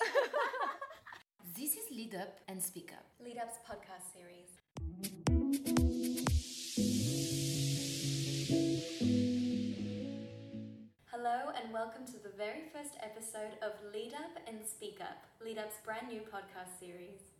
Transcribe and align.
this 1.56 1.72
is 1.72 1.90
Lead 1.90 2.14
Up 2.14 2.40
and 2.48 2.62
Speak 2.62 2.92
Up. 2.92 3.06
Lead 3.24 3.38
Up's 3.38 3.58
podcast 3.64 4.12
series. 4.12 4.50
Hello, 11.10 11.52
and 11.56 11.72
welcome 11.72 12.04
to 12.06 12.18
the 12.22 12.34
very 12.36 12.62
first 12.72 12.94
episode 13.02 13.56
of 13.62 13.72
Lead 13.92 14.12
Up 14.14 14.36
and 14.46 14.58
Speak 14.66 15.00
Up, 15.00 15.24
Lead 15.42 15.58
Up's 15.58 15.76
brand 15.84 16.08
new 16.08 16.20
podcast 16.20 16.78
series. 16.78 17.32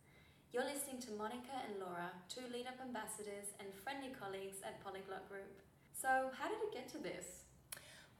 You're 0.51 0.65
listening 0.65 0.99
to 1.01 1.11
Monica 1.11 1.53
and 1.67 1.79
Laura, 1.79 2.11
two 2.29 2.41
Lead 2.51 2.67
Up 2.67 2.79
ambassadors 2.81 3.53
and 3.59 3.69
friendly 3.73 4.09
colleagues 4.17 4.57
at 4.65 4.83
Polyglot 4.83 5.29
Group. 5.29 5.61
So, 5.93 6.31
how 6.33 6.47
did 6.49 6.61
it 6.63 6.73
get 6.73 6.89
to 6.93 6.97
this? 6.97 7.46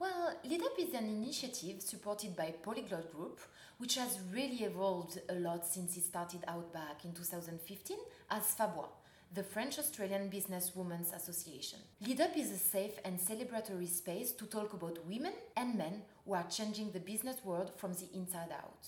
Well, 0.00 0.32
Lead 0.44 0.62
Up 0.62 0.78
is 0.78 0.94
an 0.94 1.06
initiative 1.06 1.82
supported 1.82 2.36
by 2.36 2.54
Polyglot 2.62 3.12
Group, 3.12 3.40
which 3.78 3.96
has 3.96 4.20
really 4.32 4.62
evolved 4.62 5.18
a 5.28 5.34
lot 5.34 5.66
since 5.66 5.96
it 5.96 6.04
started 6.04 6.44
out 6.46 6.72
back 6.72 7.04
in 7.04 7.12
2015 7.12 7.96
as 8.30 8.54
FABOIS, 8.54 8.90
the 9.34 9.42
French 9.42 9.76
Australian 9.76 10.28
Business 10.28 10.70
Women's 10.76 11.12
Association. 11.12 11.80
Lead 12.06 12.20
Up 12.20 12.36
is 12.36 12.52
a 12.52 12.56
safe 12.56 12.92
and 13.04 13.18
celebratory 13.18 13.88
space 13.88 14.30
to 14.30 14.46
talk 14.46 14.72
about 14.72 15.04
women 15.04 15.32
and 15.56 15.76
men 15.76 16.02
who 16.24 16.34
are 16.34 16.46
changing 16.48 16.92
the 16.92 17.00
business 17.00 17.44
world 17.44 17.72
from 17.76 17.92
the 17.94 18.08
inside 18.14 18.52
out. 18.52 18.86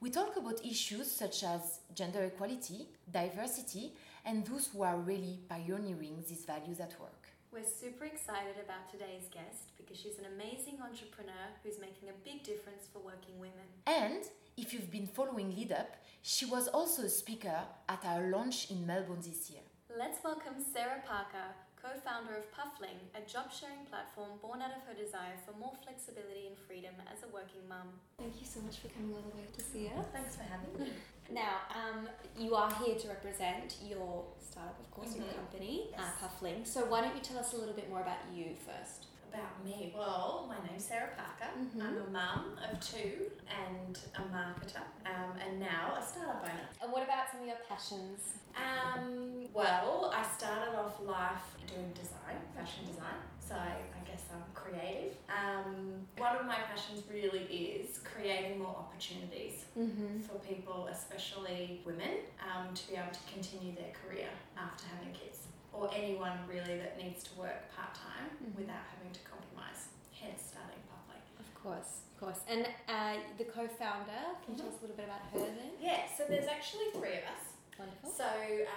We 0.00 0.10
talk 0.10 0.36
about 0.36 0.66
issues 0.66 1.08
such 1.08 1.44
as 1.44 1.78
gender 1.94 2.24
equality, 2.24 2.88
diversity, 3.08 3.92
and 4.24 4.44
those 4.44 4.66
who 4.66 4.82
are 4.82 4.96
really 4.96 5.38
pioneering 5.48 6.24
these 6.28 6.44
values 6.44 6.80
at 6.80 7.00
work. 7.00 7.31
We're 7.52 7.64
super 7.64 8.06
excited 8.06 8.56
about 8.64 8.90
today's 8.90 9.28
guest 9.30 9.76
because 9.76 9.98
she's 9.98 10.16
an 10.16 10.24
amazing 10.24 10.80
entrepreneur 10.80 11.52
who's 11.62 11.78
making 11.78 12.08
a 12.08 12.16
big 12.24 12.44
difference 12.44 12.88
for 12.90 13.00
working 13.00 13.38
women. 13.38 13.68
And 13.86 14.24
if 14.56 14.72
you've 14.72 14.90
been 14.90 15.06
following 15.06 15.54
Lead 15.54 15.70
Up, 15.70 15.96
she 16.22 16.46
was 16.46 16.66
also 16.68 17.02
a 17.02 17.10
speaker 17.10 17.60
at 17.90 18.02
our 18.06 18.30
launch 18.30 18.70
in 18.70 18.86
Melbourne 18.86 19.20
this 19.20 19.50
year. 19.50 19.60
Let's 19.98 20.24
welcome 20.24 20.64
Sarah 20.72 21.02
Parker, 21.06 21.52
co 21.82 21.88
founder 22.06 22.36
of 22.38 22.46
Puffling, 22.54 22.98
a 23.18 23.20
job 23.26 23.50
sharing 23.50 23.82
platform 23.90 24.38
born 24.40 24.62
out 24.62 24.70
of 24.70 24.82
her 24.86 24.94
desire 24.94 25.34
for 25.44 25.50
more 25.58 25.72
flexibility 25.82 26.46
and 26.46 26.56
freedom 26.56 26.94
as 27.10 27.22
a 27.26 27.28
working 27.34 27.66
mum. 27.68 27.90
Thank 28.18 28.38
you 28.40 28.46
so 28.46 28.60
much 28.62 28.78
for 28.78 28.88
coming 28.88 29.10
all 29.14 29.26
the 29.26 29.34
way 29.36 29.46
to 29.50 29.60
see 29.60 29.90
us. 29.90 30.06
Thanks 30.14 30.36
for 30.36 30.44
having 30.44 30.70
me. 30.78 30.92
Now, 31.32 31.62
um, 31.72 32.08
you 32.36 32.54
are 32.54 32.70
here 32.84 32.94
to 32.98 33.08
represent 33.08 33.76
your 33.82 34.24
startup, 34.38 34.78
of 34.78 34.90
course, 34.90 35.16
your 35.16 35.24
Mhm. 35.24 35.34
company, 35.36 35.88
Yes. 35.90 36.00
uh, 36.00 36.12
Puffling. 36.20 36.64
So, 36.66 36.84
why 36.86 37.00
don't 37.00 37.14
you 37.14 37.22
tell 37.22 37.38
us 37.38 37.54
a 37.54 37.56
little 37.56 37.72
bit 37.74 37.88
more 37.88 38.02
about 38.02 38.18
you 38.34 38.54
first? 38.54 39.06
About 39.32 39.64
me, 39.64 39.94
well, 39.96 40.46
my 40.46 40.56
name's 40.68 40.84
Sarah 40.84 41.08
Parker. 41.16 41.50
Mhm. 41.58 41.80
I'm 41.82 41.96
a 42.02 42.10
mum 42.10 42.58
of 42.70 42.78
two 42.80 43.30
and 43.48 43.98
a 44.14 44.20
marketer, 44.20 44.82
um, 45.06 45.38
and 45.40 45.58
now 45.58 45.94
a 45.98 46.02
startup 46.02 46.42
owner. 46.42 46.68
And 46.82 46.92
what 46.92 47.02
about 47.04 47.30
some 47.30 47.40
of 47.40 47.46
your 47.46 47.56
passions? 47.66 48.34
Um, 48.54 49.48
well, 49.54 50.12
I 50.14 50.22
started 50.36 50.74
off 50.78 51.00
life 51.00 51.56
doing 51.66 51.90
design, 51.94 52.36
fashion 52.54 52.84
design, 52.84 53.20
so 53.40 53.54
I, 53.54 53.76
I 53.98 54.04
guess 54.04 54.24
I'm 54.34 54.44
creative. 54.52 55.16
Um, 55.30 56.06
one 56.18 56.36
of 56.36 56.44
my 56.44 56.56
passions 56.56 57.02
really 57.10 57.44
is 57.44 58.00
creating 58.04 58.58
more 58.58 58.76
opportunities 58.76 59.64
Mm-hmm. 59.78 60.20
for 60.20 60.38
people, 60.40 60.88
especially 60.88 61.80
women, 61.86 62.18
um, 62.44 62.74
to 62.74 62.88
be 62.88 62.96
able 62.96 63.10
to 63.10 63.32
continue 63.32 63.74
their 63.74 63.92
career 63.92 64.28
after 64.58 64.84
having 64.94 65.14
kids, 65.14 65.46
or 65.72 65.90
anyone 65.94 66.38
really 66.48 66.76
that 66.78 66.96
needs 67.02 67.22
to 67.24 67.34
work 67.38 67.70
part 67.74 67.94
time 67.94 68.28
Mhm. 68.42 68.54
without 68.56 68.84
having 68.94 69.12
to 69.12 69.20
compromise. 69.20 69.88
Hence, 70.20 70.42
starting 70.52 70.82
Puffling. 70.90 71.22
Of 71.40 71.54
course, 71.54 72.00
of 72.14 72.20
course. 72.20 72.40
And 72.48 72.66
uh, 72.88 73.16
the 73.38 73.44
co 73.44 73.66
founder, 73.68 74.22
can 74.44 74.54
you 74.54 74.58
tell 74.60 74.68
us 74.68 74.78
a 74.78 74.82
little 74.82 74.96
bit 74.96 75.06
about 75.06 75.22
her 75.32 75.38
then? 75.40 75.72
Yeah, 75.80 76.06
so 76.16 76.24
there's 76.28 76.46
actually 76.46 76.90
three 76.92 77.16
of 77.18 77.24
us. 77.24 77.44
Wonderful. 77.78 78.10
So 78.10 78.24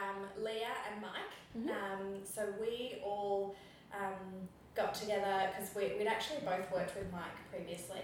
um, 0.02 0.28
Leah 0.42 0.76
and 0.92 1.02
Mike. 1.02 1.34
Mhm. 1.58 1.70
Um, 1.70 2.26
so 2.26 2.54
we 2.60 3.02
all 3.04 3.56
um, 3.94 4.48
got 4.74 4.94
together 4.94 5.50
because 5.52 5.76
we, 5.76 5.96
we'd 5.98 6.08
actually 6.08 6.40
both 6.40 6.72
worked 6.72 6.96
with 6.96 7.12
Mike 7.12 7.38
previously, 7.52 8.02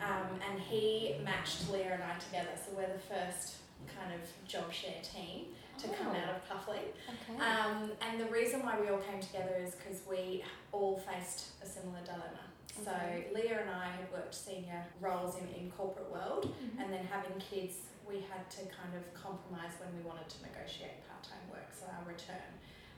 um, 0.00 0.38
and 0.48 0.60
he 0.60 1.16
matched 1.24 1.70
Leah 1.70 1.94
and 1.94 2.02
I 2.02 2.18
together. 2.18 2.50
So 2.56 2.72
we're 2.76 2.92
the 2.92 2.98
first 2.98 3.56
kind 3.96 4.12
of 4.14 4.20
job 4.48 4.72
share 4.72 5.00
team 5.02 5.46
to 5.78 5.88
come 5.88 6.08
Oh. 6.08 6.16
out 6.16 6.36
of 6.36 6.48
Puffling. 6.48 6.88
Okay. 7.08 7.40
Um, 7.40 7.92
and 8.00 8.20
the 8.20 8.26
reason 8.26 8.62
why 8.64 8.80
we 8.80 8.88
all 8.88 8.98
came 8.98 9.20
together 9.20 9.54
is 9.58 9.74
because 9.74 10.00
we 10.08 10.44
all 10.72 10.98
faced 10.98 11.48
a 11.62 11.66
similar 11.66 12.00
dilemma. 12.04 12.44
So 12.84 12.90
Okay. 12.90 13.28
Leah 13.34 13.60
and 13.60 13.70
I 13.70 13.86
had 13.86 14.10
worked 14.12 14.34
senior 14.34 14.84
roles 15.00 15.36
in, 15.38 15.48
in 15.48 15.70
corporate 15.70 16.10
world, 16.10 16.52
Mhm. 16.54 16.82
and 16.82 16.92
then 16.92 17.04
having 17.06 17.38
kids, 17.38 17.76
we 18.08 18.20
had 18.20 18.48
to 18.50 18.60
kind 18.66 18.94
of 18.96 19.02
compromise 19.14 19.72
when 19.78 19.94
we 19.96 20.02
wanted 20.02 20.28
to 20.28 20.42
negotiate 20.42 21.06
part-time 21.08 21.48
work, 21.50 21.72
so 21.72 21.86
our 21.86 22.04
return. 22.06 22.50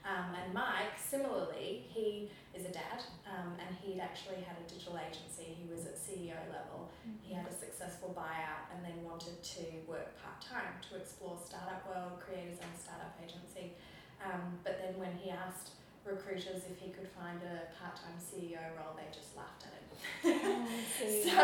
Um, 0.07 0.31
and 0.39 0.53
Mike, 0.53 0.95
similarly, 0.95 1.83
he 1.91 2.31
is 2.55 2.63
a 2.65 2.71
dad, 2.71 3.03
um, 3.27 3.59
and 3.59 3.75
he'd 3.83 3.99
actually 3.99 4.39
had 4.39 4.55
a 4.55 4.63
digital 4.71 4.95
agency. 4.97 5.51
He 5.59 5.67
was 5.67 5.83
at 5.85 5.99
CEO 5.99 6.39
level. 6.47 6.87
He 7.21 7.33
had 7.35 7.45
a 7.45 7.51
successful 7.53 8.15
buyout, 8.15 8.71
and 8.71 8.79
then 8.85 9.03
wanted 9.03 9.43
to 9.43 9.63
work 9.85 10.15
part-time 10.23 10.79
to 10.89 10.95
explore 10.95 11.35
startup 11.43 11.83
world, 11.91 12.23
create 12.23 12.47
his 12.47 12.59
own 12.63 12.71
startup 12.79 13.19
agency. 13.19 13.75
Um, 14.23 14.57
but 14.63 14.79
then 14.79 14.95
when 14.97 15.11
he 15.19 15.29
asked 15.29 15.75
recruiters 16.07 16.63
if 16.71 16.79
he 16.79 16.89
could 16.89 17.11
find 17.11 17.43
a 17.43 17.67
part-time 17.75 18.15
CEO 18.15 18.63
role, 18.79 18.95
they 18.95 19.11
just 19.11 19.35
laughed 19.35 19.67
at 19.67 19.75
him. 19.75 19.85
Oh, 20.23 20.67
so 21.27 21.35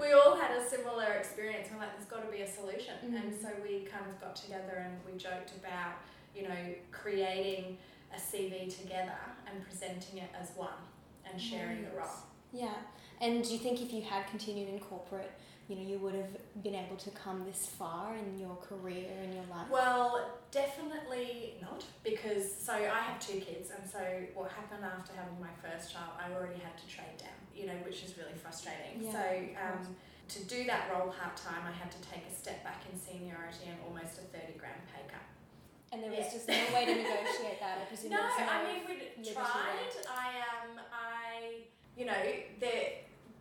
we 0.00 0.12
all 0.14 0.38
had 0.38 0.54
a 0.54 0.62
similar 0.62 1.18
experience. 1.18 1.66
We're 1.72 1.82
like, 1.82 1.98
there's 1.98 2.06
got 2.08 2.22
to 2.24 2.30
be 2.30 2.42
a 2.46 2.48
solution, 2.48 2.94
and 3.02 3.34
Mhm. 3.34 3.42
so 3.42 3.48
we 3.66 3.90
kind 3.90 4.06
of 4.06 4.20
got 4.22 4.36
together 4.38 4.86
and 4.86 4.94
we 5.02 5.18
joked 5.18 5.50
about, 5.58 5.98
you 6.30 6.46
know, 6.46 6.62
creating 6.92 7.76
a 8.16 8.20
CV 8.20 8.74
together 8.74 9.18
and 9.50 9.62
presenting 9.64 10.18
it 10.18 10.30
as 10.40 10.50
one 10.56 10.68
and 11.30 11.40
sharing 11.40 11.84
the 11.84 11.90
role. 11.90 12.08
Yeah. 12.52 12.74
And 13.20 13.42
do 13.44 13.52
you 13.52 13.58
think 13.58 13.80
if 13.80 13.92
you 13.92 14.02
had 14.02 14.26
continued 14.28 14.68
in 14.68 14.78
corporate, 14.80 15.32
you 15.68 15.76
know, 15.76 15.82
you 15.82 15.98
would 15.98 16.14
have 16.14 16.36
been 16.62 16.74
able 16.74 16.96
to 16.96 17.10
come 17.10 17.44
this 17.46 17.66
far 17.66 18.14
in 18.16 18.38
your 18.38 18.56
career 18.56 19.08
and 19.22 19.32
your 19.32 19.44
life? 19.50 19.68
Well, 19.70 20.38
definitely 20.50 21.54
not 21.62 21.84
because 22.02 22.52
so 22.54 22.74
I 22.74 23.00
have 23.00 23.18
two 23.18 23.40
kids, 23.40 23.70
and 23.70 23.88
so 23.88 23.98
what 24.34 24.50
happened 24.50 24.84
after 24.84 25.14
having 25.16 25.40
my 25.40 25.54
first 25.64 25.92
child, 25.92 26.12
I 26.20 26.34
already 26.36 26.60
had 26.60 26.76
to 26.76 26.86
trade 26.86 27.16
down, 27.16 27.38
you 27.56 27.66
know, 27.66 27.78
which 27.84 28.04
is 28.04 28.18
really 28.18 28.36
frustrating. 28.36 29.00
Yeah, 29.00 29.12
so 29.12 29.24
um, 29.56 29.96
to 30.28 30.44
do 30.44 30.64
that 30.66 30.92
role 30.92 31.08
part 31.08 31.36
time, 31.36 31.64
I 31.64 31.72
had 31.72 31.90
to 31.90 32.00
take 32.12 32.28
a 32.28 32.34
step 32.34 32.62
back 32.62 32.84
in 32.92 33.00
seniority 33.00 33.72
and 33.72 33.80
almost 33.88 34.20
a 34.20 34.24
thirty 34.36 34.58
grand 34.60 34.84
pay 34.92 35.08
cut. 35.08 35.24
And 35.92 36.02
there 36.02 36.10
was 36.10 36.28
just 36.28 36.48
no 36.48 36.60
way 36.74 36.84
to 36.84 36.94
negotiate 37.08 37.60
presume 37.94 38.10
No, 38.10 38.16
there 38.18 38.26
was 38.26 38.38
no 38.38 38.52
I 38.52 38.64
mean 38.66 38.80
we 38.88 39.32
tried. 39.32 39.92
I 40.10 40.28
um 40.50 40.80
I 40.92 41.62
you 41.96 42.06
know 42.06 42.22
the. 42.60 42.72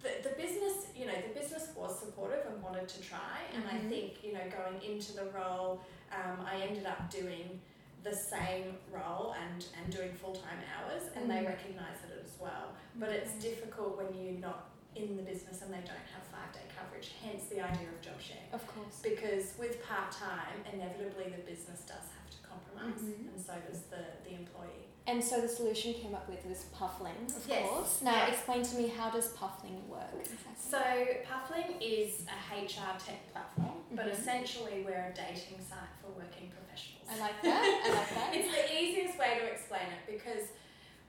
The, 0.04 0.10
the 0.32 0.36
business, 0.36 0.88
you 0.98 1.06
know, 1.06 1.14
the 1.26 1.40
business 1.40 1.70
was 1.78 1.98
supportive 1.98 2.46
and 2.52 2.62
wanted 2.62 2.90
to 2.90 3.00
try, 3.02 3.40
and 3.54 3.64
I 3.66 3.76
Mhm. 3.76 3.88
think, 3.88 4.22
you 4.22 4.34
know, 4.34 4.42
going 4.50 4.82
into 4.84 5.14
the 5.14 5.28
role, 5.32 5.80
um, 6.12 6.46
I 6.46 6.56
ended 6.60 6.86
up 6.86 7.10
doing 7.10 7.62
the 8.04 8.14
same 8.14 8.78
role 8.92 9.34
and, 9.42 9.66
and 9.78 9.90
doing 9.94 10.14
full 10.14 10.36
time 10.36 10.60
hours, 10.76 11.04
and 11.16 11.32
they 11.32 11.36
Mhm. 11.38 11.48
recognise 11.48 12.00
it 12.04 12.22
as 12.22 12.38
well. 12.38 12.76
But 12.96 13.12
it's 13.12 13.36
difficult 13.36 13.96
when 13.96 14.14
you're 14.14 14.42
not 14.42 14.72
in 14.96 15.18
the 15.18 15.24
business 15.24 15.62
and 15.62 15.72
they 15.74 15.82
don't 15.86 16.08
have 16.14 16.24
five 16.32 16.52
day 16.54 16.66
coverage, 16.78 17.12
hence 17.24 17.46
the 17.50 17.62
idea 17.62 17.88
of 17.90 18.02
job 18.02 18.20
share. 18.22 18.46
Of 18.54 18.66
course. 18.68 19.00
Because 19.02 19.54
with 19.58 19.84
part 19.86 20.12
time, 20.12 20.62
inevitably 20.72 21.34
the 21.36 21.42
business 21.50 21.82
does 21.82 22.06
have 22.18 22.28
to 22.30 22.38
compromise, 22.46 23.02
Mhm. 23.02 23.34
and 23.34 23.40
so 23.42 23.54
does 23.70 23.82
the, 23.90 24.04
the 24.24 24.36
employee. 24.36 24.88
And 25.06 25.22
so 25.22 25.42
the 25.42 25.50
solution 25.50 25.94
came 25.96 26.16
up 26.16 26.30
with 26.30 26.46
was 26.46 26.64
Puffling, 26.72 27.26
of 27.28 27.44
Yes, 27.46 27.68
course. 27.70 28.02
Now, 28.02 28.16
yeah. 28.24 28.28
explain 28.32 28.64
to 28.64 28.76
me 28.78 28.88
how 28.88 29.10
does 29.10 29.30
Puffling 29.34 29.84
work? 29.90 30.08
Exactly? 30.18 30.56
So, 30.56 30.80
Puffling 31.28 31.82
is 31.82 32.24
a 32.32 32.38
HR 32.56 32.96
tech 32.98 33.20
platform, 33.34 33.84
but 33.92 34.06
Mhm. 34.08 34.12
essentially 34.14 34.84
we're 34.86 35.12
a 35.12 35.14
dating 35.14 35.60
site 35.60 35.92
for 36.02 36.08
working 36.12 36.50
professionals. 36.50 37.08
I 37.10 37.20
like 37.20 37.42
that. 37.42 37.82
I 37.86 37.90
like 37.90 38.10
that. 38.16 38.30
it's 38.36 38.50
the 38.56 38.64
easiest 38.82 39.18
way 39.20 39.40
to 39.40 39.46
explain 39.46 39.88
it 39.92 40.04
because 40.10 40.48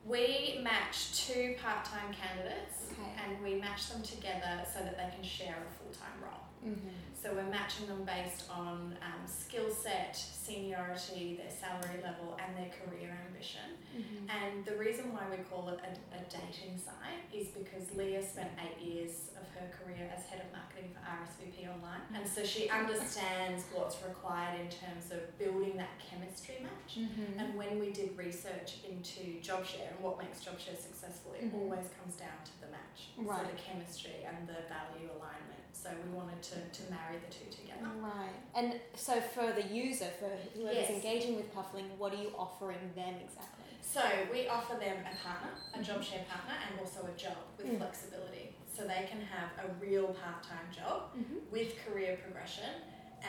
we 0.07 0.61
match 0.63 1.27
two 1.27 1.55
part-time 1.63 2.13
candidates 2.13 2.93
Okay. 2.93 3.11
and 3.25 3.43
we 3.43 3.55
match 3.61 3.89
them 3.91 4.03
together 4.03 4.63
so 4.73 4.81
that 4.81 4.97
they 4.97 5.15
can 5.15 5.25
share 5.25 5.57
a 5.57 5.73
full-time 5.83 6.23
role. 6.23 6.43
Mm-hmm. 6.67 6.89
So 7.21 7.33
we're 7.33 7.49
matching 7.49 7.87
them 7.87 8.05
based 8.05 8.45
on 8.51 8.97
um, 9.01 9.25
skill 9.27 9.71
set, 9.71 10.15
seniority, 10.15 11.41
their 11.41 11.49
salary 11.51 12.01
level, 12.05 12.37
and 12.37 12.53
their 12.57 12.69
career 12.69 13.17
ambition. 13.27 13.81
Mm-hmm. 13.97 14.29
And 14.29 14.65
the 14.65 14.77
reason 14.77 15.13
why 15.13 15.25
we 15.31 15.41
call 15.49 15.69
it 15.73 15.81
a, 15.81 15.93
a 16.17 16.21
dating 16.29 16.77
site 16.77 17.25
is 17.33 17.49
because 17.49 17.89
Leah 17.97 18.21
spent 18.21 18.51
eight 18.61 18.77
years 18.85 19.33
of 19.41 19.49
her 19.57 19.73
career 19.73 20.05
as 20.13 20.25
head 20.29 20.45
of 20.45 20.53
marketing 20.53 20.93
for 20.93 21.01
RSVP 21.01 21.65
Online. 21.65 22.05
And 22.13 22.29
so 22.29 22.45
she 22.45 22.69
understands 22.69 23.65
what's 23.73 23.97
required 24.05 24.61
in 24.61 24.69
terms 24.69 25.09
of 25.09 25.25
building 25.39 25.77
that 25.81 25.97
chemistry 26.05 26.61
match. 26.61 27.01
Mm-hmm. 27.01 27.41
And 27.41 27.55
when 27.57 27.81
we 27.81 27.89
did 27.91 28.13
research 28.21 28.85
into 28.85 29.41
JobShare 29.41 29.97
and 29.97 30.01
what 30.05 30.19
makes 30.21 30.45
JobShare 30.45 30.77
successful, 30.77 31.33
it 31.33 31.49
Mhm. 31.49 31.57
always 31.57 31.89
comes 31.97 32.17
down 32.21 32.37
to 32.45 32.55
the 32.61 32.69
match. 32.69 32.99
Right. 33.17 33.41
So 33.41 33.49
the 33.49 33.57
chemistry 33.57 34.29
and 34.29 34.45
the 34.47 34.61
value 34.69 35.09
alignment. 35.09 35.64
So 35.75 35.91
we 35.91 36.17
wanted 36.17 36.41
to, 36.43 36.55
to 36.79 36.83
marry 36.91 37.19
the 37.19 37.31
two 37.35 37.51
together. 37.51 37.91
Right. 38.01 38.33
And 38.55 38.81
so 38.95 39.21
for 39.21 39.53
the 39.53 39.63
user, 39.75 40.07
for 40.21 40.31
whoever's 40.57 40.89
Yes. 40.89 40.91
engaging 40.91 41.37
with 41.37 41.53
Puffling, 41.55 41.91
what 41.99 42.15
are 42.15 42.23
you 42.23 42.31
offering 42.39 42.79
them 42.95 43.15
exactly? 43.23 43.65
So 43.83 44.01
we 44.33 44.49
offer 44.49 44.75
them 44.79 44.97
a 45.05 45.15
partner, 45.23 45.51
a 45.75 45.83
job 45.83 46.03
share 46.03 46.25
partner, 46.31 46.55
and 46.71 46.81
also 46.81 47.01
a 47.13 47.17
job 47.19 47.37
with 47.59 47.67
Mm. 47.67 47.79
flexibility. 47.79 48.55
So 48.75 48.83
they 48.87 49.07
can 49.11 49.21
have 49.21 49.51
a 49.65 49.69
real 49.85 50.07
part-time 50.15 50.69
job 50.75 51.13
Mm-hmm. 51.19 51.51
with 51.53 51.69
career 51.85 52.19
progression 52.23 52.71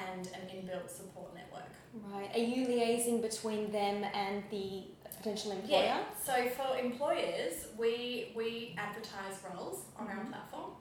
and 0.08 0.28
an 0.28 0.44
inbuilt 0.56 0.90
support 0.90 1.34
network. 1.36 1.72
Right. 1.94 2.30
Are 2.36 2.40
you 2.54 2.68
liaising 2.68 3.22
between 3.22 3.72
them 3.72 4.04
and 4.04 4.44
the 4.52 4.86
potential 5.18 5.52
employer? 5.52 5.84
Yeah. 5.84 6.04
So 6.24 6.34
for 6.50 6.78
employers, 6.78 7.68
we 7.78 8.32
we 8.36 8.76
advertise 8.78 9.36
roles 9.50 9.86
on 9.98 10.08
our 10.08 10.24
Mhm. 10.26 10.30
platform, 10.32 10.72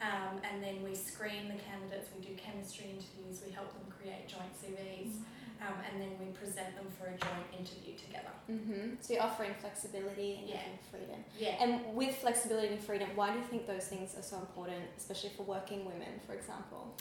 um, 0.00 0.38
and 0.46 0.62
then 0.62 0.82
we 0.82 0.94
screen 0.94 1.48
the 1.48 1.58
candidates. 1.62 2.08
We 2.16 2.24
do 2.26 2.34
chemistry 2.36 2.86
interviews. 2.86 3.42
We 3.44 3.52
help 3.52 3.72
them 3.72 3.86
create 3.90 4.28
joint 4.28 4.52
CVs, 4.60 5.14
um, 5.60 5.74
and 5.90 6.00
then 6.00 6.10
we 6.20 6.26
present 6.32 6.74
them 6.76 6.86
for 6.98 7.06
a 7.06 7.16
joint 7.18 7.48
interview 7.58 7.94
together. 7.98 8.30
Mm-hmm. 8.50 8.94
So 9.00 9.14
you're 9.14 9.22
offering 9.22 9.54
flexibility 9.60 10.38
and 10.40 10.48
Yeah. 10.48 10.62
freedom. 10.90 11.24
Yeah. 11.38 11.62
And 11.62 11.94
with 11.96 12.14
flexibility 12.16 12.68
and 12.68 12.80
freedom, 12.82 13.08
why 13.16 13.32
do 13.32 13.38
you 13.38 13.44
think 13.44 13.66
those 13.66 13.86
things 13.86 14.16
are 14.16 14.22
so 14.22 14.36
important, 14.38 14.84
especially 14.96 15.30
for 15.36 15.42
working 15.42 15.84
women, 15.84 16.20
for 16.26 16.34
example? 16.34 16.94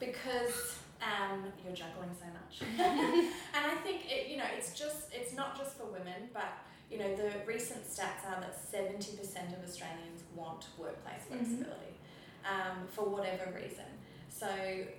because 0.00 0.78
um, 1.02 1.44
you're 1.64 1.74
juggling 1.74 2.10
so 2.18 2.26
much. 2.26 2.62
and 2.78 3.66
I 3.66 3.74
think 3.82 4.02
it, 4.10 4.28
you 4.28 4.36
know 4.36 4.44
it's 4.56 4.78
just 4.78 5.12
it's 5.12 5.34
not 5.34 5.58
just 5.58 5.76
for 5.76 5.86
women, 5.86 6.30
but 6.32 6.52
you 6.90 6.98
know 6.98 7.14
the 7.16 7.30
recent 7.46 7.84
stats 7.84 8.24
are 8.26 8.40
that 8.40 8.56
seventy 8.70 9.16
percent 9.16 9.52
of 9.52 9.62
Australians 9.68 10.22
want 10.34 10.66
workplace 10.78 11.22
Mhm. 11.30 11.36
flexibility 11.36 11.94
um, 12.44 12.86
for 12.88 13.04
whatever 13.08 13.50
reason. 13.52 13.84
So 14.30 14.48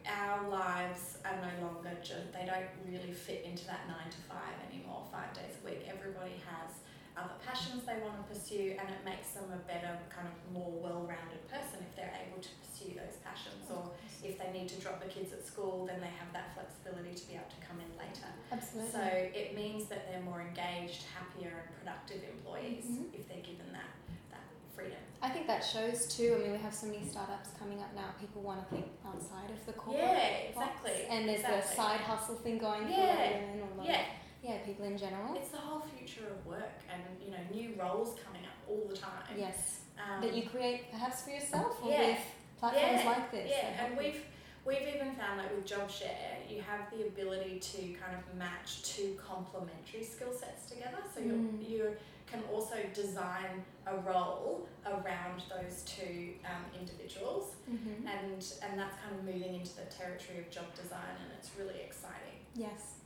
our 0.06 0.50
lives 0.50 1.18
are 1.26 1.38
no 1.42 1.68
longer 1.68 1.92
just 2.04 2.34
they 2.34 2.46
don't 2.46 2.70
really 2.86 3.14
fit 3.14 3.44
into 3.46 3.66
that 3.68 3.88
nine 3.88 4.10
to 4.12 4.18
five 4.28 4.56
anymore, 4.70 5.04
five 5.12 5.34
days 5.34 5.56
a 5.62 5.66
week. 5.66 5.88
Everybody 5.88 6.36
has 6.52 6.72
other 7.20 7.36
passions 7.46 7.84
they 7.84 8.00
want 8.00 8.16
to 8.20 8.26
pursue, 8.32 8.76
and 8.80 8.88
it 8.90 9.02
makes 9.04 9.32
them 9.36 9.52
a 9.52 9.62
better 9.68 9.92
kind 10.10 10.28
of 10.28 10.36
more 10.56 10.72
well-rounded 10.80 11.44
person 11.52 11.84
if 11.84 11.92
they're 11.96 12.16
able 12.26 12.40
to 12.42 12.50
pursue 12.64 12.96
those 12.96 13.20
passions 13.24 13.68
or 13.70 13.92
if 14.24 14.40
they 14.40 14.50
need 14.56 14.68
to 14.68 14.80
drop 14.80 15.04
the 15.04 15.08
kids 15.12 15.32
at 15.34 15.46
school, 15.46 15.86
then 15.86 16.00
they 16.00 16.12
have 16.20 16.32
that 16.34 16.52
flexibility 16.56 17.16
to 17.16 17.24
be 17.28 17.34
able 17.36 17.52
to 17.52 17.62
come 17.66 17.80
in 17.84 17.92
later. 18.00 18.28
Absolutely. 18.52 18.92
So 18.92 19.04
it 19.04 19.56
means 19.56 19.86
that 19.92 20.08
they're 20.08 20.24
more 20.24 20.42
engaged, 20.42 21.04
happier, 21.16 21.52
and 21.68 21.70
productive 21.80 22.24
employees 22.28 22.86
Mhm. 22.88 23.14
if 23.14 23.28
they're 23.28 23.44
given 23.44 23.72
that 23.72 23.92
that 24.32 24.44
freedom. 24.76 25.00
I 25.22 25.30
think 25.30 25.48
that 25.48 25.64
shows 25.64 26.08
too. 26.08 26.36
I 26.36 26.44
mean, 26.44 26.52
we 26.54 26.58
have 26.60 26.74
so 26.74 26.88
many 26.88 27.04
startups 27.08 27.50
coming 27.60 27.82
up 27.82 27.94
now. 27.96 28.12
People 28.20 28.42
want 28.42 28.60
to 28.64 28.68
think 28.76 28.88
outside 29.06 29.52
of 29.52 29.66
the 29.66 29.74
corporate 29.74 30.04
Yeah, 30.04 30.52
box. 30.56 30.80
exactly. 30.84 31.06
And 31.10 31.28
there's 31.28 31.42
the 31.44 31.58
exactly. 31.58 31.76
side 31.76 32.00
hustle 32.02 32.36
thing 32.36 32.58
going 32.58 32.88
for 32.88 32.92
women 32.92 33.62
or 33.80 33.84
Yeah, 33.86 34.06
yeah, 34.44 34.58
people 34.66 34.86
in 34.86 34.98
general. 34.98 35.36
it's 35.36 35.50
the 35.50 35.58
whole 35.58 35.82
future 35.98 36.28
of 36.30 36.46
work, 36.46 36.80
and 36.92 37.02
you 37.24 37.32
know, 37.32 37.44
new 37.54 37.80
roles 37.82 38.18
coming 38.26 38.44
up 38.46 38.58
all 38.70 38.86
the 38.90 38.96
time. 38.98 39.36
Yes, 39.38 39.82
Um, 40.00 40.22
that 40.22 40.34
you 40.34 40.48
create 40.50 40.90
perhaps 40.92 41.24
for 41.24 41.32
yourself 41.32 41.84
or 41.84 41.90
Yeah. 41.92 42.08
with 42.08 42.20
platforms 42.60 43.04
Yeah, 43.04 43.10
like 43.10 43.32
this. 43.32 43.50
Yeah, 43.50 43.86
and 43.86 43.98
we've 43.98 44.24
we've 44.66 44.88
even 44.96 45.16
found 45.16 45.40
that 45.40 45.54
with 45.56 45.66
JobShare, 45.66 46.50
you 46.50 46.62
have 46.62 46.90
the 46.92 47.08
ability 47.08 47.60
to 47.60 47.94
kind 47.94 48.16
of 48.16 48.36
match 48.36 48.84
two 48.84 49.18
complementary 49.26 50.04
skill 50.04 50.32
sets 50.34 50.70
together. 50.70 51.00
So 51.14 51.20
you 51.22 51.34
Mm. 51.34 51.70
you 51.70 51.98
can 52.28 52.44
also 52.54 52.76
design 52.94 53.66
a 53.88 53.98
role 53.98 54.68
around 54.86 55.42
those 55.50 55.82
two 55.84 56.36
um, 56.46 56.64
individuals, 56.80 57.56
Mhm. 57.70 58.06
and 58.08 58.46
and 58.64 58.80
that's 58.80 58.96
kind 59.02 59.16
of 59.18 59.24
moving 59.24 59.56
into 59.56 59.76
the 59.76 59.86
territory 59.86 60.40
of 60.40 60.50
job 60.52 60.74
design, 60.76 61.16
and 61.24 61.32
it's 61.38 61.50
really 61.58 61.80
exciting. 61.82 62.46
Yes. 62.56 62.99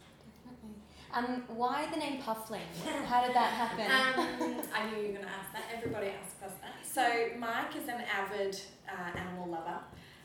Um, 1.13 1.43
why 1.47 1.87
the 1.91 1.97
name 1.97 2.21
Puffling? 2.21 2.61
How 3.05 3.25
did 3.25 3.35
that 3.35 3.51
happen? 3.51 3.85
Um, 3.85 4.61
I 4.73 4.89
knew 4.89 4.97
you 4.97 5.07
were 5.09 5.13
going 5.13 5.25
to 5.25 5.31
ask 5.31 5.53
that. 5.53 5.63
Everybody 5.75 6.07
asks 6.07 6.41
us 6.41 6.51
that. 6.61 6.73
So 6.83 7.37
Mike 7.37 7.75
is 7.75 7.87
an 7.87 8.01
avid 8.01 8.59
uh, 8.89 9.17
animal 9.17 9.47
lover. 9.49 9.79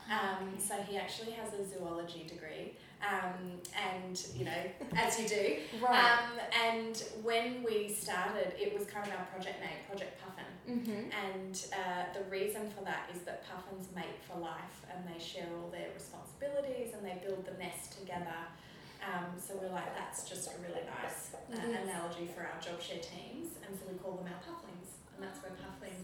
Um, 0.09 0.57
so 0.57 0.73
he 0.87 0.97
actually 0.97 1.31
has 1.33 1.53
a 1.53 1.63
zoology 1.63 2.25
degree, 2.27 2.73
um, 3.07 3.61
and 3.77 4.19
you 4.35 4.45
know, 4.45 4.61
as 4.95 5.19
you 5.19 5.27
do. 5.29 5.57
right. 5.79 6.17
Um, 6.17 6.39
and 6.67 7.03
when 7.21 7.63
we 7.63 7.89
started, 7.89 8.53
it 8.57 8.73
was 8.73 8.87
kind 8.87 9.05
of 9.05 9.13
our 9.13 9.25
project 9.25 9.59
name, 9.61 9.85
Project 9.87 10.19
Puffin. 10.19 10.79
mm-hmm. 10.79 11.09
And 11.23 11.65
uh, 11.71 12.17
the 12.17 12.27
reason 12.27 12.71
for 12.75 12.83
that 12.85 13.07
is 13.13 13.21
that 13.21 13.45
puffins 13.47 13.89
mate 13.95 14.17
for 14.27 14.39
life, 14.39 14.81
and 14.91 15.05
they 15.07 15.23
share 15.23 15.45
all 15.61 15.69
their 15.69 15.89
responsibilities, 15.93 16.95
and 16.95 17.05
they 17.05 17.21
build 17.23 17.45
the 17.45 17.63
nest 17.63 17.99
together. 17.99 18.49
Um, 18.99 19.39
so 19.39 19.55
we're 19.61 19.71
like, 19.71 19.95
that's 19.95 20.27
just 20.27 20.47
a 20.51 20.55
really 20.61 20.83
nice 20.85 21.31
uh, 21.35 21.83
analogy 21.83 22.27
for 22.35 22.41
our 22.43 22.59
job 22.61 22.81
share 22.81 22.99
teams, 23.01 23.55
and 23.65 23.71
so 23.77 23.87
we 23.89 23.97
call 23.97 24.19
them 24.19 24.27
our 24.27 24.41
pufflings, 24.43 24.99
and 25.15 25.23
that's 25.23 25.39
where 25.41 25.51
puffling 25.55 25.95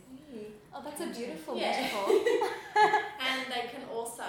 Oh, 0.76 0.82
that's 0.84 1.00
a 1.00 1.08
beautiful 1.08 1.56
Yeah. 1.58 1.72
metaphor. 1.72 2.12
And 3.26 3.48
they 3.52 3.68
can 3.72 3.84
also, 3.92 4.24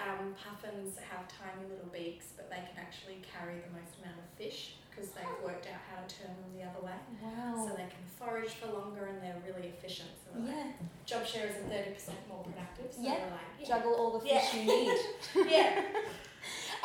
um, 0.00 0.34
puffins 0.36 0.96
have 1.10 1.24
tiny 1.28 1.64
little 1.68 1.88
beaks, 1.92 2.26
but 2.36 2.48
they 2.50 2.56
can 2.60 2.76
actually 2.78 3.20
carry 3.24 3.56
the 3.60 3.72
most 3.72 3.96
amount 4.00 4.18
of 4.20 4.28
fish 4.38 4.76
because 4.90 5.10
they've 5.12 5.40
worked 5.44 5.66
out 5.66 5.80
how 5.88 6.04
to 6.04 6.08
turn 6.08 6.28
them 6.36 6.52
the 6.56 6.62
other 6.64 6.80
way. 6.84 6.96
Wow. 7.22 7.56
So 7.56 7.72
they 7.76 7.88
can 7.88 8.04
forage 8.20 8.52
for 8.60 8.68
longer 8.72 9.06
and 9.06 9.20
they're 9.22 9.40
really 9.48 9.68
efficient. 9.68 10.08
So 10.24 10.38
we're 10.38 10.46
like, 10.46 10.56
yeah. 10.56 10.86
job 11.06 11.26
share 11.26 11.46
is 11.48 11.56
a 11.56 11.64
30% 11.68 12.28
more 12.28 12.44
productive. 12.44 12.92
So 12.92 13.00
Yeah. 13.02 13.32
like, 13.32 13.48
yeah. 13.60 13.66
Juggle 13.66 13.94
all 13.96 14.18
the 14.18 14.26
Yeah. 14.28 14.40
fish 14.40 14.54
you 14.60 14.64
need. 14.64 14.98
yeah. 15.52 15.82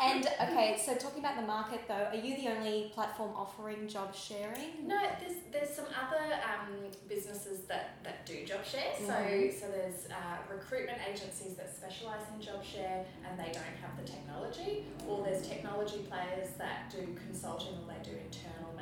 And 0.02 0.26
okay, 0.42 0.80
so 0.84 0.94
talking 0.96 1.20
about 1.20 1.36
the 1.36 1.46
market 1.46 1.82
though, 1.86 2.08
are 2.10 2.16
you 2.16 2.36
the 2.36 2.48
only 2.48 2.90
platform 2.92 3.30
offering 3.36 3.86
job 3.86 4.12
sharing? 4.14 4.86
No, 4.86 4.98
there's 5.20 5.38
there's 5.52 5.70
some 5.70 5.84
other 5.94 6.24
um, 6.42 6.74
businesses 7.08 7.60
that, 7.68 8.02
that 8.02 8.26
do 8.26 8.44
job 8.44 8.64
share. 8.64 8.92
So 8.98 9.12
Mhm. 9.12 9.60
so 9.60 9.66
there's 9.70 10.10
uh, 10.10 10.38
recruitment 10.50 10.98
agencies 11.08 11.54
that 11.54 11.74
specialise 11.74 12.26
in 12.34 12.40
job 12.42 12.64
share 12.64 13.04
and 13.24 13.38
they 13.38 13.52
don't 13.52 13.76
have 13.80 13.94
the 13.96 14.04
technology, 14.10 14.86
or 15.08 15.22
there's 15.24 15.46
technology 15.46 15.98
players 16.10 16.50
that 16.58 16.90
do 16.90 17.06
consulting 17.26 17.74
or 17.78 17.86
they 17.86 18.02
do 18.02 18.16
internal 18.16 18.72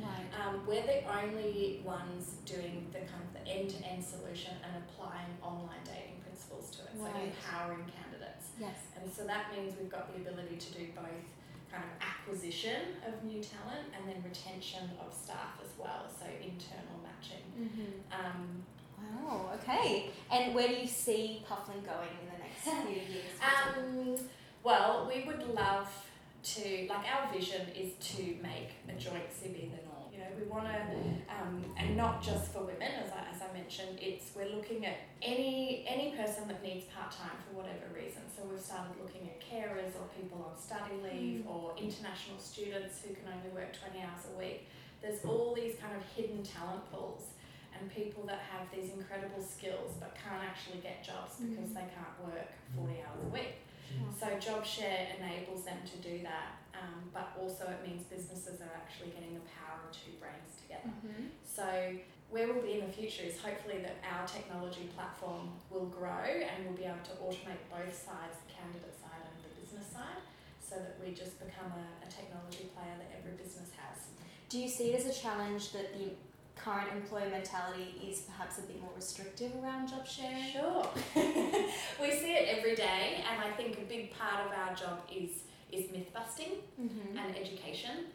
Right. 0.00 0.28
Um, 0.40 0.66
we're 0.66 0.84
the 0.86 1.02
only 1.08 1.80
ones 1.84 2.36
doing 2.44 2.86
the 2.92 3.00
kind 3.00 3.22
of 3.24 3.30
the 3.34 3.44
end 3.50 3.70
to 3.70 3.78
end 3.86 4.04
solution 4.04 4.52
and 4.64 4.82
applying 4.84 5.32
online 5.42 5.82
dating 5.84 6.20
principles 6.22 6.70
to 6.76 6.82
it. 6.84 6.92
So 6.96 7.06
empowering 7.06 7.84
candidates. 7.88 8.52
Yes. 8.60 8.76
And 9.00 9.12
so 9.12 9.24
that 9.26 9.52
means 9.54 9.74
we've 9.80 9.90
got 9.90 10.12
the 10.14 10.20
ability 10.20 10.56
to 10.56 10.70
do 10.72 10.86
both 10.94 11.24
kind 11.70 11.82
of 11.84 11.92
acquisition 12.00 12.96
of 13.06 13.22
new 13.24 13.42
talent 13.42 13.88
and 13.96 14.08
then 14.08 14.22
retention 14.24 14.88
of 15.04 15.12
staff 15.12 15.60
as 15.64 15.72
well, 15.78 16.06
so 16.08 16.26
internal 16.40 16.96
matching. 17.02 17.44
Mm-hmm. 17.58 18.12
Um, 18.12 18.62
Wow. 18.98 19.50
Okay. 19.60 20.08
And 20.32 20.54
where 20.54 20.66
do 20.68 20.74
you 20.74 20.86
see 20.86 21.44
Puffling 21.46 21.82
going 21.84 22.08
in 22.16 22.26
the 22.32 22.38
next 22.40 22.86
few 22.86 22.96
years? 23.14 23.36
um, 23.44 24.16
well, 24.64 25.06
we 25.06 25.24
would 25.26 25.46
love 25.54 25.75
to, 26.54 26.86
like, 26.88 27.04
our 27.10 27.32
vision 27.32 27.66
is 27.74 27.92
to 28.14 28.22
make 28.42 28.70
a 28.88 28.92
joint 28.98 29.26
CV 29.34 29.66
the 29.74 29.82
norm. 29.82 30.06
You 30.12 30.18
know, 30.22 30.30
we 30.38 30.46
want 30.46 30.66
to, 30.70 30.78
um, 31.34 31.64
and 31.76 31.96
not 31.96 32.22
just 32.22 32.52
for 32.52 32.60
women, 32.60 32.88
as 33.04 33.10
I, 33.10 33.34
as 33.34 33.42
I 33.42 33.52
mentioned, 33.52 33.98
it's 34.00 34.30
we're 34.34 34.48
looking 34.54 34.86
at 34.86 34.96
any 35.22 35.84
any 35.88 36.14
person 36.16 36.46
that 36.48 36.62
needs 36.62 36.86
part 36.94 37.10
time 37.10 37.36
for 37.44 37.56
whatever 37.58 37.90
reason. 37.92 38.22
So 38.34 38.44
we've 38.48 38.60
started 38.62 38.94
looking 39.02 39.28
at 39.28 39.40
carers 39.42 39.92
or 39.98 40.06
people 40.16 40.46
on 40.48 40.54
study 40.60 40.94
leave 41.02 41.44
Mm. 41.44 41.50
or 41.50 41.74
international 41.76 42.38
students 42.38 43.02
who 43.02 43.12
can 43.14 43.26
only 43.28 43.50
work 43.50 43.74
20 43.74 43.98
hours 44.00 44.24
a 44.32 44.38
week. 44.38 44.68
There's 45.02 45.24
all 45.24 45.52
these 45.54 45.74
kind 45.82 45.94
of 45.96 46.02
hidden 46.16 46.42
talent 46.42 46.86
pools 46.92 47.34
and 47.74 47.90
people 47.92 48.22
that 48.24 48.40
have 48.52 48.64
these 48.72 48.92
incredible 48.94 49.42
skills 49.42 49.98
but 50.00 50.14
can't 50.16 50.42
actually 50.42 50.78
get 50.80 51.02
jobs 51.04 51.36
because 51.42 51.70
Mm. 51.70 51.74
they 51.74 51.88
can't 51.92 52.16
work 52.24 52.48
40 52.78 53.02
hours 53.04 53.20
a 53.26 53.28
week. 53.34 53.54
Sure. 53.86 54.10
So 54.18 54.26
JobShare 54.40 55.16
enables 55.18 55.64
them 55.64 55.78
to 55.86 55.96
do 55.98 56.22
that, 56.22 56.58
um, 56.74 57.08
but 57.14 57.32
also 57.40 57.64
it 57.70 57.86
means 57.86 58.04
businesses 58.04 58.60
are 58.60 58.74
actually 58.74 59.10
getting 59.10 59.34
the 59.34 59.46
power 59.46 59.78
of 59.86 59.94
two 59.94 60.12
brains 60.18 60.58
together. 60.60 60.90
Mhm. 60.90 61.30
So 61.46 61.64
where 62.30 62.50
we'll 62.52 62.62
be 62.62 62.80
in 62.80 62.86
the 62.86 62.92
future 62.92 63.22
is 63.22 63.38
hopefully 63.40 63.78
that 63.86 63.96
our 64.02 64.26
technology 64.26 64.90
platform 64.96 65.54
will 65.70 65.86
grow 65.86 66.26
and 66.26 66.66
we'll 66.66 66.76
be 66.76 66.84
able 66.84 67.04
to 67.06 67.14
automate 67.22 67.62
both 67.70 67.94
sides, 67.94 68.36
the 68.46 68.52
candidate 68.52 68.96
side 68.98 69.22
and 69.22 69.36
the 69.46 69.52
business 69.60 69.86
side, 69.92 70.20
so 70.60 70.74
that 70.76 70.98
we 70.98 71.14
just 71.14 71.38
become 71.38 71.70
a, 71.70 71.86
a 72.04 72.08
technology 72.10 72.66
player 72.74 72.98
that 72.98 73.14
every 73.16 73.38
business 73.38 73.70
has. 73.78 74.10
Do 74.48 74.58
you 74.58 74.68
see 74.68 74.92
it 74.92 75.00
as 75.00 75.06
a 75.06 75.14
challenge 75.14 75.72
that 75.72 75.94
the 75.96 76.14
current 76.66 76.90
employer 76.92 77.30
mentality 77.30 77.94
is 78.10 78.22
perhaps 78.22 78.58
a 78.58 78.62
bit 78.62 78.80
more 78.82 78.90
restrictive 78.96 79.52
around 79.62 79.88
job 79.88 80.04
sharing? 80.04 80.50
Sure. 80.50 80.88
we 82.02 82.10
see 82.10 82.34
it 82.34 82.58
every 82.58 82.74
day 82.74 83.22
and 83.30 83.40
I 83.40 83.56
think 83.56 83.78
a 83.78 83.84
big 83.84 84.10
part 84.10 84.44
of 84.44 84.52
our 84.52 84.74
job 84.74 84.98
is 85.14 85.44
is 85.70 85.90
myth 85.90 86.12
busting. 86.12 86.62
Mm-hmm. 86.80 87.18
and 87.18 87.36
education. 87.36 88.06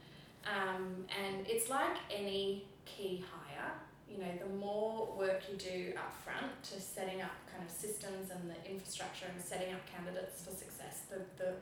Um, 0.45 1.05
and 1.11 1.45
it's 1.47 1.69
like 1.69 1.97
any 2.11 2.65
key 2.85 3.23
hire, 3.31 3.71
you 4.09 4.17
know, 4.17 4.31
the 4.41 4.53
more 4.55 5.13
work 5.17 5.43
you 5.49 5.57
do 5.57 5.93
up 5.97 6.13
front 6.23 6.51
to 6.71 6.81
setting 6.81 7.21
up 7.21 7.35
kind 7.51 7.63
of 7.63 7.69
systems 7.69 8.31
and 8.31 8.49
the 8.49 8.57
infrastructure 8.69 9.27
and 9.31 9.43
setting 9.43 9.73
up 9.73 9.81
candidates 9.85 10.41
for 10.41 10.51
success, 10.51 11.03
the, 11.11 11.21
the 11.37 11.53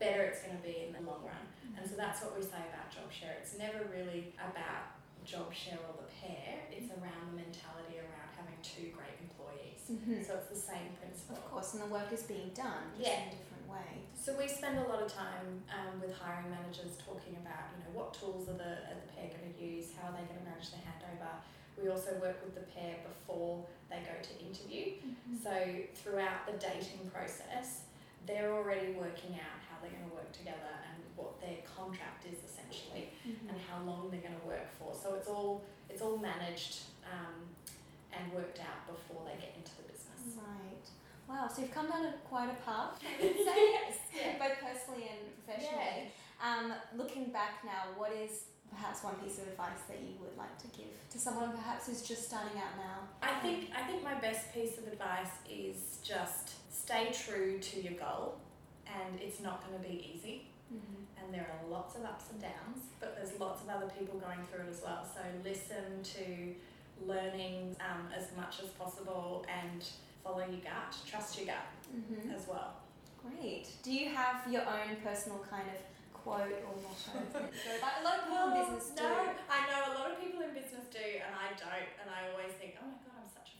better 0.00 0.22
it's 0.22 0.42
going 0.42 0.56
to 0.56 0.62
be 0.62 0.88
in 0.88 0.92
the 0.92 1.00
long 1.08 1.22
run. 1.22 1.44
And 1.78 1.88
so 1.88 1.96
that's 1.96 2.20
what 2.22 2.36
we 2.36 2.42
say 2.42 2.60
about 2.72 2.90
job 2.90 3.12
share. 3.12 3.36
It's 3.40 3.56
never 3.56 3.86
really 3.92 4.34
about 4.40 5.03
job 5.24 5.52
share 5.52 5.78
or 5.88 5.94
the 5.96 6.08
pair, 6.20 6.68
it's 6.70 6.90
around 6.92 7.32
the 7.32 7.36
mentality 7.42 7.98
around 7.98 8.30
having 8.36 8.56
two 8.62 8.92
great 8.92 9.16
employees. 9.24 9.80
Mhm. 9.88 10.20
So 10.26 10.36
it's 10.38 10.48
the 10.52 10.56
same 10.72 10.92
principle. 11.00 11.36
Of 11.36 11.50
course, 11.50 11.74
and 11.74 11.82
the 11.82 11.86
work 11.92 12.12
is 12.12 12.22
being 12.24 12.50
done 12.54 12.92
Yeah. 12.98 13.20
in 13.24 13.28
a 13.28 13.30
different 13.36 13.66
way. 13.68 13.90
So 14.14 14.36
we 14.36 14.48
spend 14.48 14.78
a 14.78 14.84
lot 14.88 15.00
of 15.02 15.12
time 15.12 15.64
um, 15.72 16.00
with 16.00 16.12
hiring 16.16 16.50
managers 16.50 16.96
talking 16.96 17.36
about, 17.36 17.72
you 17.76 17.84
know, 17.84 17.90
what 17.98 18.14
tools 18.14 18.48
are 18.48 18.56
the, 18.56 18.72
are 18.88 18.96
the 19.00 19.08
pair 19.12 19.28
going 19.28 19.52
to 19.52 19.60
use, 19.60 19.92
how 19.96 20.08
are 20.08 20.12
they 20.12 20.24
going 20.28 20.38
to 20.40 20.44
manage 20.48 20.70
the 20.70 20.78
handover. 20.80 21.40
We 21.80 21.88
also 21.88 22.14
work 22.20 22.38
with 22.44 22.54
the 22.54 22.62
pair 22.72 22.96
before 23.02 23.66
they 23.90 23.98
go 24.06 24.14
to 24.22 24.32
interview. 24.44 24.94
So 25.42 25.52
throughout 25.94 26.46
the 26.46 26.52
dating 26.56 27.10
process, 27.12 27.82
they're 28.26 28.52
already 28.52 28.92
working 28.92 29.34
out 29.34 29.58
how 29.68 29.76
they're 29.82 29.90
going 29.90 30.08
to 30.08 30.14
work 30.14 30.30
together 30.32 30.72
and 30.88 30.93
what 31.16 31.40
their 31.40 31.58
contract 31.76 32.24
is 32.26 32.38
essentially, 32.48 33.10
Mhm. 33.26 33.48
and 33.50 33.60
how 33.68 33.78
long 33.84 34.10
they're 34.10 34.20
going 34.20 34.38
to 34.40 34.46
work 34.46 34.68
for. 34.78 34.94
So 34.94 35.14
it's 35.14 35.28
all 35.28 35.62
it's 35.88 36.02
all 36.02 36.16
managed 36.18 36.80
um, 37.04 37.48
and 38.12 38.32
worked 38.32 38.60
out 38.60 38.86
before 38.86 39.22
they 39.26 39.36
get 39.40 39.54
into 39.56 39.72
the 39.76 39.82
business. 39.92 40.36
Right. 40.36 40.86
Wow, 41.28 41.48
so 41.48 41.62
you've 41.62 41.72
come 41.74 41.88
down 41.88 42.04
a, 42.06 42.12
quite 42.28 42.50
a 42.50 42.54
path, 42.64 43.00
I 43.02 43.22
would 43.22 43.36
say, 43.48 43.72
Yes, 43.78 43.96
yeah. 44.14 44.38
both 44.48 44.58
personally 44.60 45.08
and 45.08 45.20
professionally. 45.44 46.10
Um, 46.42 46.74
looking 46.96 47.30
back 47.32 47.64
now, 47.64 47.96
what 47.96 48.12
is 48.12 48.44
perhaps 48.70 49.02
one 49.04 49.14
piece 49.16 49.38
of 49.38 49.46
advice 49.48 49.80
that 49.88 50.00
you 50.00 50.16
would 50.20 50.36
like 50.36 50.58
to 50.58 50.66
give 50.68 50.92
to 51.10 51.18
someone 51.18 51.52
perhaps 51.52 51.86
who's 51.86 52.02
just 52.02 52.24
starting 52.24 52.58
out 52.58 52.76
now? 52.76 53.08
I 53.22 53.38
think 53.40 53.70
I 53.74 53.82
think 53.86 54.02
my 54.02 54.14
best 54.14 54.52
piece 54.52 54.76
of 54.78 54.86
advice 54.88 55.30
is 55.48 55.98
just 56.02 56.54
stay 56.74 57.12
true 57.12 57.58
to 57.58 57.80
your 57.80 57.94
goal, 57.94 58.36
and 58.86 59.20
it's 59.20 59.40
not 59.40 59.64
going 59.66 59.80
to 59.82 59.88
be 59.88 60.12
easy. 60.14 60.48
Mm-hmm. 60.74 61.22
And 61.24 61.32
there 61.32 61.46
are 61.48 61.70
lots 61.70 61.94
of 61.96 62.04
ups 62.04 62.26
and 62.32 62.40
downs, 62.40 62.90
but 63.00 63.14
there's 63.16 63.38
lots 63.40 63.62
of 63.62 63.68
other 63.70 63.86
people 63.98 64.18
going 64.18 64.40
through 64.50 64.66
it 64.66 64.70
as 64.70 64.82
well. 64.82 65.06
So 65.06 65.20
listen 65.42 66.02
to 66.02 66.26
learning 67.06 67.76
um, 67.80 68.08
as 68.16 68.28
much 68.36 68.60
as 68.62 68.68
possible 68.70 69.44
and 69.48 69.82
follow 70.22 70.40
your 70.40 70.60
gut, 70.62 70.94
trust 71.08 71.36
your 71.38 71.46
gut 71.46 71.66
Mm-hmm. 71.94 72.34
as 72.34 72.48
well. 72.50 72.74
Great. 73.22 73.68
Do 73.86 73.92
you 73.94 74.10
have 74.10 74.42
your 74.50 74.66
own 74.66 74.98
personal 75.04 75.38
kind 75.48 75.62
of 75.70 75.78
quote 76.10 76.58
or 76.66 76.74
motto 76.82 77.22
that 77.30 77.54
you 77.54 77.60
go 77.70 77.78
by? 77.78 77.92
A 78.00 78.04
lot 78.04 78.18
of 78.18 78.26
people 78.26 78.50
in 78.50 78.58
business 78.58 78.90
do. 78.98 79.04
No, 79.06 79.14
I 79.46 79.58
know 79.70 79.80
a 79.86 80.02
lot 80.02 80.10
of 80.10 80.18
people 80.18 80.42
in 80.42 80.50
business 80.50 80.90
do, 80.90 80.98
and 81.22 81.30
I 81.38 81.54
don't. 81.54 81.86
And 82.02 82.10
I 82.10 82.34
always 82.34 82.50
think, 82.58 82.74
oh 82.82 82.88
my 82.90 82.98
god, 83.06 83.13
I'm 83.13 83.13
such 83.13 83.13
a 83.13 83.13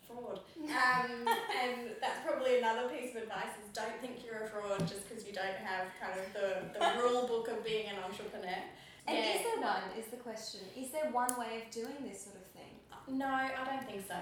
fraud. 0.07 0.41
Um, 0.65 1.29
and 1.29 1.93
that's 2.01 2.21
probably 2.27 2.59
another 2.59 2.89
piece 2.89 3.15
of 3.17 3.23
advice: 3.23 3.53
is 3.63 3.69
don't 3.73 3.99
think 4.01 4.25
you're 4.25 4.45
a 4.45 4.49
fraud 4.49 4.81
just 4.89 5.09
because 5.09 5.27
you 5.27 5.33
don't 5.33 5.59
have 5.63 5.89
kind 6.01 6.17
of 6.19 6.27
the, 6.33 6.49
the 6.79 6.83
rule 7.03 7.27
book 7.27 7.49
of 7.49 7.65
being 7.65 7.87
an 7.89 7.97
entrepreneur. 8.03 8.63
And 9.07 9.19
Yeah, 9.19 9.35
is 9.37 9.41
there 9.45 9.61
one? 9.61 9.85
Is 9.99 10.07
the 10.09 10.17
question? 10.17 10.61
Is 10.77 10.91
there 10.91 11.11
one 11.13 11.33
way 11.39 11.63
of 11.63 11.71
doing 11.71 12.01
this 12.09 12.25
sort 12.25 12.37
of 12.37 12.47
thing? 12.57 12.73
No, 13.07 13.27
I 13.29 13.53
don't 13.69 13.85
think 13.85 14.07
so. 14.09 14.17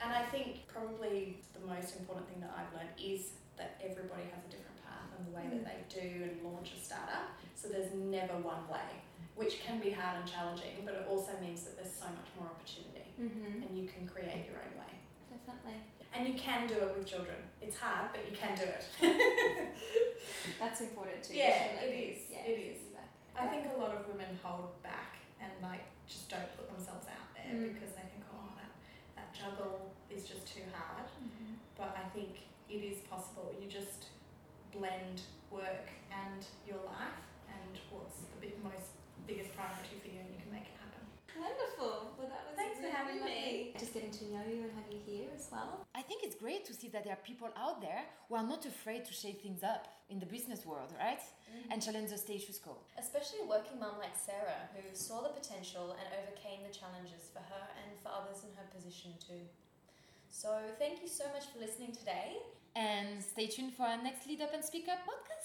And 0.00 0.12
I 0.12 0.22
think 0.28 0.68
probably 0.68 1.40
the 1.56 1.64
most 1.66 1.96
important 1.96 2.28
thing 2.28 2.40
that 2.44 2.52
I've 2.52 2.68
learned 2.76 2.92
is 3.00 3.32
that 3.56 3.80
everybody 3.80 4.28
has 4.28 4.44
a 4.44 4.50
different 4.52 4.76
path 4.84 5.08
and 5.16 5.24
the 5.24 5.32
way 5.32 5.48
that 5.48 5.64
they 5.64 5.80
do 5.88 6.28
and 6.28 6.36
launch 6.44 6.76
a 6.76 6.78
startup. 6.84 7.32
So 7.56 7.68
there's 7.72 7.88
never 7.96 8.36
one 8.44 8.68
way, 8.68 8.84
which 9.40 9.64
can 9.64 9.80
be 9.80 9.88
hard 9.88 10.20
and 10.20 10.28
challenging, 10.28 10.84
but 10.84 10.92
it 10.92 11.08
also 11.08 11.32
means 11.40 11.64
that 11.64 11.80
there's 11.80 11.96
so 11.96 12.04
much 12.12 12.28
more 12.38 12.48
opportunity 12.52 12.92
Mm-hmm. 13.16 13.62
and 13.64 13.72
you 13.72 13.88
can 13.88 14.06
create 14.06 14.44
your 14.44 14.60
own 14.60 14.76
way. 14.76 14.92
Definitely. 15.46 15.80
And 16.14 16.26
you 16.28 16.34
can 16.34 16.66
do 16.66 16.74
it 16.74 16.96
with 16.96 17.06
children. 17.06 17.36
It's 17.62 17.76
hard, 17.78 18.08
but 18.12 18.22
you 18.30 18.36
can 18.36 18.56
do 18.56 18.64
it. 18.64 18.84
That's 20.60 20.80
important 20.80 21.22
too. 21.22 21.34
Yeah, 21.36 21.82
it 21.84 21.92
is, 21.92 22.18
Yeah, 22.32 22.44
it 22.46 22.58
is. 22.58 22.78
feedback. 22.88 23.10
I 23.36 23.46
think 23.48 23.66
a 23.74 23.78
lot 23.78 23.92
of 23.94 24.08
women 24.08 24.38
hold 24.42 24.80
back 24.82 25.16
and 25.40 25.50
like 25.62 25.84
just 26.08 26.28
don't 26.30 26.48
put 26.56 26.70
themselves 26.72 27.06
out 27.06 27.28
there 27.36 27.52
Mm. 27.52 27.74
because 27.74 27.92
they 27.94 28.02
think, 28.08 28.24
oh, 28.32 28.48
that, 28.56 28.72
that 29.16 29.28
juggle 29.36 29.92
is 30.10 30.24
just 30.24 30.46
too 30.48 30.64
hard. 30.72 31.06
Mhm. 31.20 31.60
but 31.76 31.92
I 31.94 32.08
think 32.16 32.48
it 32.70 32.80
is 32.82 32.98
possible. 33.06 33.52
You 33.60 33.68
just 33.68 34.06
blend 34.72 35.20
work 35.50 35.88
and 36.10 36.40
your 36.66 36.80
life 36.88 37.20
and 37.52 37.76
what's 37.92 38.24
the 38.32 38.38
big, 38.40 38.56
most 38.64 38.96
biggest 39.26 39.52
priority 39.54 40.00
for 40.00 40.08
you, 40.08 40.20
and 40.24 40.30
you 40.32 40.40
can 40.40 40.50
make 40.52 40.64
it 40.72 40.76
happen. 40.80 41.04
Wonderful. 41.36 42.16
Well, 42.16 42.28
that 42.32 42.48
was 42.48 42.56
Thanks 42.56 42.76
for 42.80 42.88
really 42.88 42.96
having 42.96 43.20
lovely. 43.20 43.74
me. 43.74 43.74
Just 43.78 43.92
getting 43.92 44.10
to 44.10 44.24
know 44.32 44.44
you 44.48 44.64
and 44.64 44.72
have 44.72 44.88
you 44.90 45.00
here 45.04 45.28
as 45.36 45.44
well. 45.56 45.86
I 45.94 46.02
think 46.02 46.22
it's 46.22 46.36
great 46.36 46.64
to 46.66 46.74
see 46.74 46.88
that 46.88 47.04
there 47.04 47.12
are 47.12 47.24
people 47.30 47.48
out 47.56 47.80
there 47.80 48.02
who 48.28 48.34
are 48.36 48.46
not 48.46 48.66
afraid 48.66 49.04
to 49.06 49.12
shake 49.12 49.42
things 49.42 49.62
up 49.62 49.84
in 50.08 50.18
the 50.20 50.26
business 50.26 50.64
world, 50.64 50.92
right? 50.98 51.24
Mm. 51.50 51.72
And 51.72 51.82
challenge 51.82 52.10
the 52.10 52.18
status 52.18 52.58
quo. 52.58 52.76
Especially 52.98 53.40
a 53.44 53.48
working 53.48 53.78
mum 53.80 53.96
like 53.98 54.16
Sarah, 54.16 54.68
who 54.74 54.82
saw 54.94 55.22
the 55.22 55.32
potential 55.40 55.96
and 55.98 56.06
overcame 56.20 56.60
the 56.66 56.74
challenges 56.80 57.30
for 57.32 57.40
her 57.40 57.64
and 57.82 57.90
for 58.02 58.10
others 58.18 58.44
in 58.46 58.52
her 58.58 58.66
position 58.76 59.12
too. 59.18 59.44
So, 60.28 60.50
thank 60.78 61.00
you 61.02 61.08
so 61.08 61.24
much 61.32 61.44
for 61.50 61.58
listening 61.58 61.92
today. 61.92 62.36
And 62.76 63.24
stay 63.24 63.46
tuned 63.46 63.72
for 63.72 63.84
our 63.84 64.00
next 64.02 64.26
Lead 64.28 64.42
Up 64.42 64.52
and 64.52 64.62
Speak 64.62 64.86
Up 64.88 65.00
podcast. 65.08 65.35